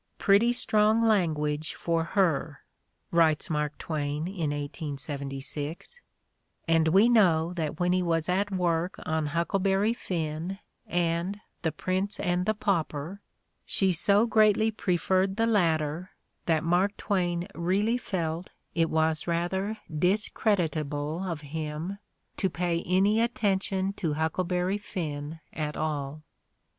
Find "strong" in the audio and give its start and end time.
0.51-1.03